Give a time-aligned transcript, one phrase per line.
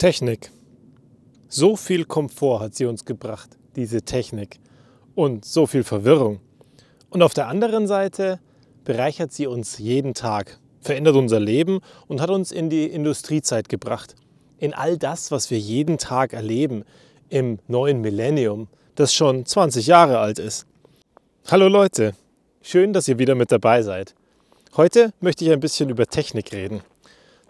[0.00, 0.50] Technik.
[1.50, 4.58] So viel Komfort hat sie uns gebracht, diese Technik.
[5.14, 6.40] Und so viel Verwirrung.
[7.10, 8.40] Und auf der anderen Seite
[8.82, 14.14] bereichert sie uns jeden Tag, verändert unser Leben und hat uns in die Industriezeit gebracht.
[14.56, 16.84] In all das, was wir jeden Tag erleben
[17.28, 20.64] im neuen Millennium, das schon 20 Jahre alt ist.
[21.48, 22.14] Hallo Leute,
[22.62, 24.14] schön, dass ihr wieder mit dabei seid.
[24.78, 26.80] Heute möchte ich ein bisschen über Technik reden.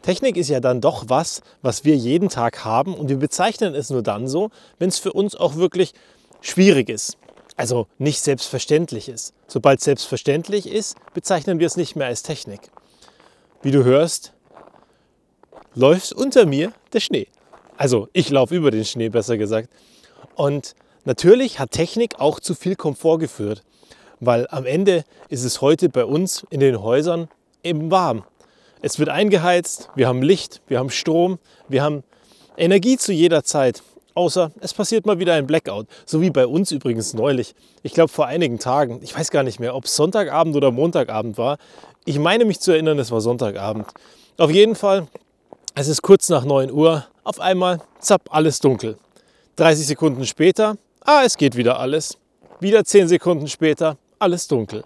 [0.02, 3.90] Technik ist ja dann doch was, was wir jeden Tag haben und wir bezeichnen es
[3.90, 5.92] nur dann so, wenn es für uns auch wirklich
[6.40, 7.18] schwierig ist.
[7.56, 9.34] Also nicht selbstverständlich ist.
[9.46, 12.60] Sobald selbstverständlich ist, bezeichnen wir es nicht mehr als Technik.
[13.62, 14.32] Wie du hörst,
[15.74, 17.26] läuft unter mir der Schnee.
[17.76, 19.68] Also ich laufe über den Schnee, besser gesagt.
[20.34, 23.62] Und natürlich hat Technik auch zu viel Komfort geführt,
[24.20, 27.28] weil am Ende ist es heute bei uns in den Häusern
[27.62, 28.24] eben warm.
[28.82, 32.02] Es wird eingeheizt, wir haben Licht, wir haben Strom, wir haben
[32.56, 33.82] Energie zu jeder Zeit.
[34.14, 35.86] Außer es passiert mal wieder ein Blackout.
[36.06, 37.54] So wie bei uns übrigens neulich.
[37.82, 39.00] Ich glaube vor einigen Tagen.
[39.02, 41.58] Ich weiß gar nicht mehr, ob es Sonntagabend oder Montagabend war.
[42.06, 43.86] Ich meine mich zu erinnern, es war Sonntagabend.
[44.38, 45.06] Auf jeden Fall,
[45.74, 47.06] es ist kurz nach 9 Uhr.
[47.22, 48.96] Auf einmal, zapp, alles dunkel.
[49.56, 52.16] 30 Sekunden später, ah, es geht wieder alles.
[52.60, 54.84] Wieder 10 Sekunden später, alles dunkel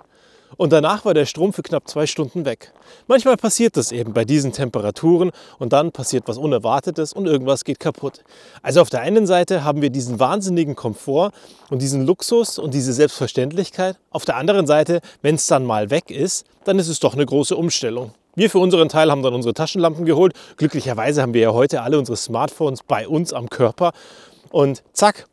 [0.57, 2.73] und danach war der Strom für knapp zwei Stunden weg.
[3.07, 7.81] Manchmal passiert das eben bei diesen Temperaturen und dann passiert was Unerwartetes und irgendwas geht
[7.81, 8.25] kaputt.
[8.63, 11.33] Also auf der einen Seite haben wir diesen wahnsinnigen Komfort
[11.71, 13.99] und diesen Luxus und diese Selbstverständlichkeit.
[14.11, 17.27] Auf der anderen Seite, wenn es dann mal weg ist, dann ist es doch eine
[17.27, 18.13] große Umstellung.
[18.37, 20.33] Wir für unseren Teil haben dann unsere Taschenlampen geholt.
[20.57, 23.93] Glücklicherweise haben wir ja heute alle unsere Smartphones bei uns am Körper.
[24.51, 25.27] Und zack,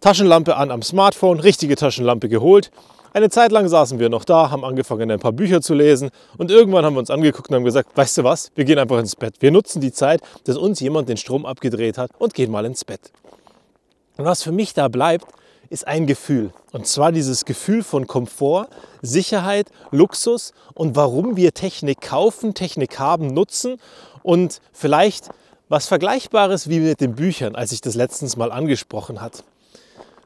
[0.00, 2.72] Taschenlampe an am Smartphone, richtige Taschenlampe geholt.
[3.14, 6.50] Eine Zeit lang saßen wir noch da, haben angefangen, ein paar Bücher zu lesen und
[6.50, 9.16] irgendwann haben wir uns angeguckt und haben gesagt, weißt du was, wir gehen einfach ins
[9.16, 9.34] Bett.
[9.40, 12.86] Wir nutzen die Zeit, dass uns jemand den Strom abgedreht hat und gehen mal ins
[12.86, 13.12] Bett.
[14.16, 15.26] Und was für mich da bleibt,
[15.68, 16.52] ist ein Gefühl.
[16.72, 18.68] Und zwar dieses Gefühl von Komfort,
[19.02, 23.76] Sicherheit, Luxus und warum wir Technik kaufen, Technik haben, nutzen
[24.22, 25.28] und vielleicht
[25.68, 29.44] was Vergleichbares wie mit den Büchern, als ich das letztens mal angesprochen hat.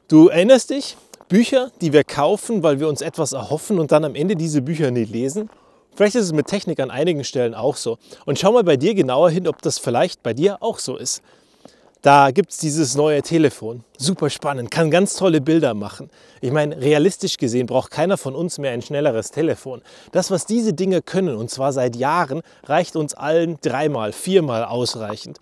[0.07, 0.97] Du erinnerst dich,
[1.29, 4.91] Bücher, die wir kaufen, weil wir uns etwas erhoffen und dann am Ende diese Bücher
[4.91, 5.49] nie lesen.
[5.95, 7.97] Vielleicht ist es mit Technik an einigen Stellen auch so.
[8.25, 11.21] Und schau mal bei dir genauer hin, ob das vielleicht bei dir auch so ist.
[12.01, 13.83] Da gibt es dieses neue Telefon.
[13.97, 16.09] Super spannend, kann ganz tolle Bilder machen.
[16.39, 19.81] Ich meine, realistisch gesehen braucht keiner von uns mehr ein schnelleres Telefon.
[20.11, 25.39] Das, was diese Dinge können, und zwar seit Jahren, reicht uns allen dreimal, viermal ausreichend.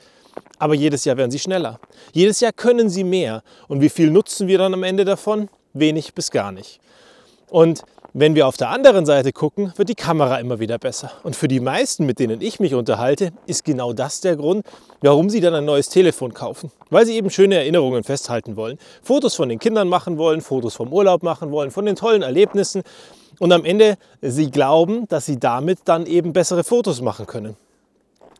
[0.57, 1.79] Aber jedes Jahr werden sie schneller.
[2.13, 3.43] Jedes Jahr können sie mehr.
[3.67, 5.49] Und wie viel nutzen wir dann am Ende davon?
[5.75, 6.79] Wenig bis gar nicht.
[7.49, 7.83] Und
[8.17, 11.11] wenn wir auf der anderen Seite gucken, wird die Kamera immer wieder besser.
[11.23, 14.65] Und für die meisten, mit denen ich mich unterhalte, ist genau das der Grund,
[15.01, 16.71] warum sie dann ein neues Telefon kaufen.
[16.89, 18.79] Weil sie eben schöne Erinnerungen festhalten wollen.
[19.03, 22.83] Fotos von den Kindern machen wollen, Fotos vom Urlaub machen wollen, von den tollen Erlebnissen.
[23.39, 27.57] Und am Ende sie glauben, dass sie damit dann eben bessere Fotos machen können.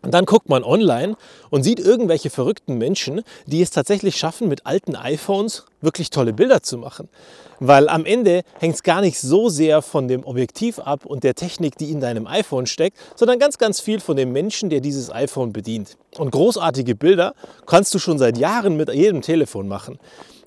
[0.06, 1.18] Und dann guckt man online
[1.50, 6.62] und sieht irgendwelche verrückten Menschen, die es tatsächlich schaffen, mit alten iPhones wirklich tolle Bilder
[6.62, 7.10] zu machen.
[7.60, 11.36] Weil am Ende hängt es gar nicht so sehr von dem Objektiv ab und der
[11.36, 15.10] Technik, die in deinem iPhone steckt, sondern ganz, ganz viel von dem Menschen, der dieses
[15.10, 15.98] iPhone bedient.
[16.18, 17.34] Und großartige Bilder
[17.66, 20.00] kannst du schon seit Jahren mit jedem Telefon machen.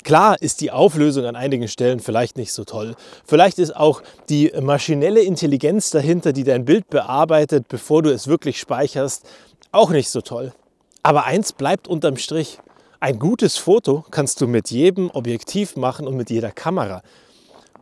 [0.05, 2.95] Klar ist die Auflösung an einigen Stellen vielleicht nicht so toll.
[3.27, 8.59] Vielleicht ist auch die maschinelle Intelligenz dahinter, die dein Bild bearbeitet, bevor du es wirklich
[8.59, 9.27] speicherst,
[9.73, 10.53] auch nicht so toll.
[11.03, 12.59] Aber eins bleibt unterm Strich.
[13.01, 17.03] Ein gutes Foto kannst du mit jedem Objektiv machen und mit jeder Kamera.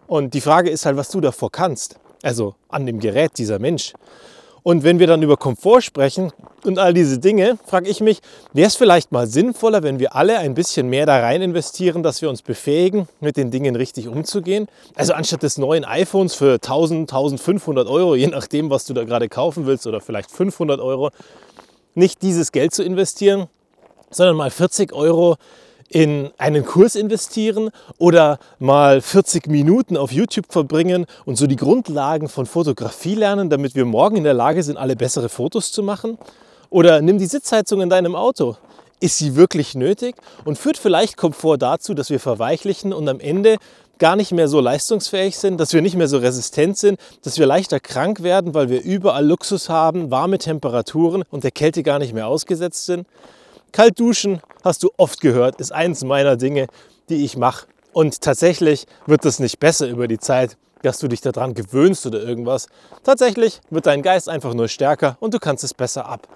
[0.06, 1.98] Und die Frage ist halt, was du davor kannst.
[2.22, 3.94] Also an dem Gerät dieser Mensch.
[4.62, 6.32] Und wenn wir dann über Komfort sprechen
[6.64, 8.18] und all diese Dinge, frage ich mich,
[8.52, 12.20] wäre es vielleicht mal sinnvoller, wenn wir alle ein bisschen mehr da rein investieren, dass
[12.20, 14.66] wir uns befähigen, mit den Dingen richtig umzugehen?
[14.96, 19.28] Also anstatt des neuen iPhones für 1000, 1500 Euro, je nachdem, was du da gerade
[19.28, 21.10] kaufen willst, oder vielleicht 500 Euro,
[21.96, 23.46] nicht dieses Geld zu investieren,
[24.10, 25.36] sondern mal 40 Euro
[25.88, 32.28] in einen Kurs investieren oder mal 40 Minuten auf YouTube verbringen und so die Grundlagen
[32.28, 36.18] von Fotografie lernen, damit wir morgen in der Lage sind, alle bessere Fotos zu machen?
[36.70, 38.56] Oder nimm die Sitzheizung in deinem Auto.
[38.98, 43.58] Ist sie wirklich nötig und führt vielleicht Komfort dazu, dass wir verweichlichen und am Ende
[43.98, 47.46] gar nicht mehr so leistungsfähig sind, dass wir nicht mehr so resistent sind, dass wir
[47.46, 52.12] leichter krank werden, weil wir überall Luxus haben, warme Temperaturen und der Kälte gar nicht
[52.12, 53.06] mehr ausgesetzt sind?
[53.72, 56.66] Kalt duschen, hast du oft gehört, ist eins meiner Dinge,
[57.08, 57.66] die ich mache.
[57.92, 62.22] Und tatsächlich wird das nicht besser über die Zeit, dass du dich daran gewöhnst oder
[62.22, 62.68] irgendwas.
[63.02, 66.28] Tatsächlich wird dein Geist einfach nur stärker und du kannst es besser ab.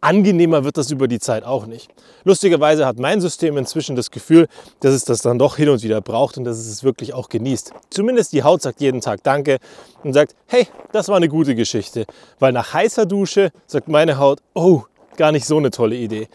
[0.00, 1.90] Angenehmer wird das über die Zeit auch nicht.
[2.24, 4.48] Lustigerweise hat mein System inzwischen das Gefühl,
[4.80, 7.28] dass es das dann doch hin und wieder braucht und dass es es wirklich auch
[7.28, 7.72] genießt.
[7.90, 9.58] Zumindest die Haut sagt jeden Tag Danke
[10.02, 12.06] und sagt, hey, das war eine gute Geschichte.
[12.38, 14.82] Weil nach heißer Dusche sagt meine Haut, oh,
[15.16, 16.28] gar nicht so eine tolle Idee.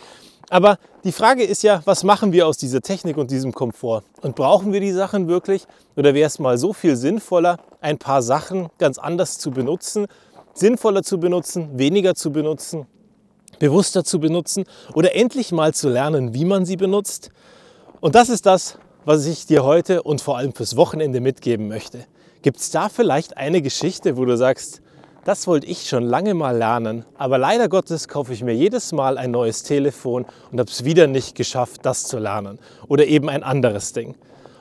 [0.50, 4.04] Aber die Frage ist ja, was machen wir aus dieser Technik und diesem Komfort?
[4.22, 5.66] Und brauchen wir die Sachen wirklich?
[5.96, 10.06] Oder wäre es mal so viel sinnvoller, ein paar Sachen ganz anders zu benutzen,
[10.54, 12.86] sinnvoller zu benutzen, weniger zu benutzen,
[13.60, 17.30] bewusster zu benutzen oder endlich mal zu lernen, wie man sie benutzt?
[18.02, 22.06] Und das ist das, was ich dir heute und vor allem fürs Wochenende mitgeben möchte.
[22.42, 24.82] Gibt es da vielleicht eine Geschichte, wo du sagst,
[25.26, 29.18] das wollte ich schon lange mal lernen, aber leider Gottes kaufe ich mir jedes Mal
[29.18, 32.60] ein neues Telefon und habe es wieder nicht geschafft, das zu lernen.
[32.88, 34.14] Oder eben ein anderes Ding.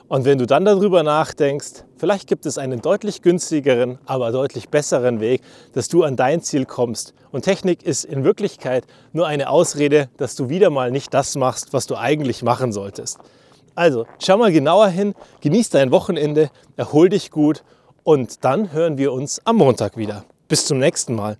[0.07, 5.19] Und wenn du dann darüber nachdenkst, vielleicht gibt es einen deutlich günstigeren, aber deutlich besseren
[5.19, 5.41] Weg,
[5.73, 7.15] dass du an dein Ziel kommst.
[7.31, 11.73] Und Technik ist in Wirklichkeit nur eine Ausrede, dass du wieder mal nicht das machst,
[11.73, 13.17] was du eigentlich machen solltest.
[13.73, 17.63] Also, schau mal genauer hin, genieß dein Wochenende, erhol dich gut
[18.03, 20.23] und dann hören wir uns am Montag wieder.
[20.47, 21.37] Bis zum nächsten Mal.